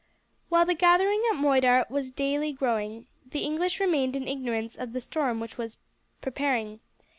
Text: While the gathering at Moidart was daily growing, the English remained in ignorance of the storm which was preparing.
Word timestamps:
While 0.49 0.65
the 0.65 0.73
gathering 0.73 1.21
at 1.31 1.37
Moidart 1.37 1.91
was 1.91 2.09
daily 2.09 2.51
growing, 2.53 3.05
the 3.23 3.41
English 3.43 3.79
remained 3.79 4.15
in 4.15 4.27
ignorance 4.27 4.75
of 4.75 4.93
the 4.93 4.99
storm 4.99 5.39
which 5.39 5.59
was 5.59 5.77
preparing. 6.21 6.79